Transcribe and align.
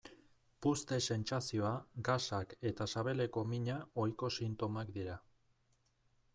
Puzte-sentsazioa, 0.65 1.73
gasak 2.09 2.57
eta 2.71 2.89
sabeleko 2.95 3.45
mina 3.53 3.79
ohiko 4.05 4.33
sintomak 4.41 4.93
dira. 5.01 5.23